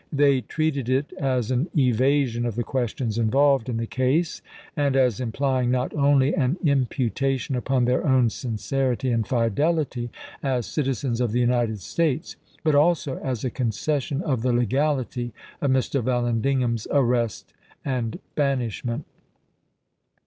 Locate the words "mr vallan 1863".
15.69-16.49